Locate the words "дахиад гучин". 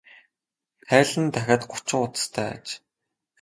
1.33-1.99